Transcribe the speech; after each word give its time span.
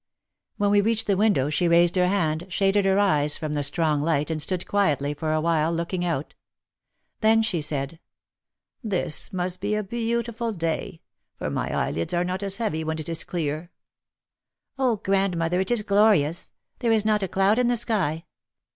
When 0.57 0.71
we 0.71 0.81
reached 0.81 1.05
the 1.05 1.15
window 1.15 1.51
she 1.51 1.67
raised 1.67 1.95
her 1.95 2.07
hand, 2.07 2.47
shaded 2.49 2.85
her 2.85 2.97
eyes 2.97 3.37
from 3.37 3.53
the 3.53 3.61
strong 3.61 4.01
light 4.01 4.31
and 4.31 4.41
stood 4.41 4.65
quietly 4.67 5.13
for 5.13 5.31
a 5.31 5.39
while, 5.39 5.71
looking 5.71 6.03
out. 6.03 6.33
Then 7.19 7.43
she 7.43 7.61
said, 7.61 7.99
"This 8.83 9.31
must 9.31 9.59
be 9.59 9.75
a 9.75 9.83
beautiful 9.83 10.53
day. 10.53 11.01
For 11.35 11.51
my 11.51 11.67
eyelids 11.71 12.15
are 12.15 12.23
not 12.23 12.41
as 12.41 12.57
heavy 12.57 12.83
when 12.83 12.97
it 12.97 13.09
is 13.09 13.23
clear." 13.23 13.69
"Oh, 14.79 14.95
grandmother, 14.95 15.59
it 15.59 15.69
is 15.69 15.83
glorious! 15.83 16.49
There 16.79 16.91
is 16.91 17.05
not 17.05 17.21
a 17.21 17.27
cloud 17.27 17.59
in 17.59 17.67
the 17.67 17.77
sky. 17.77 18.25